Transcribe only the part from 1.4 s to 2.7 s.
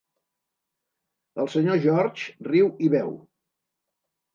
El senyor George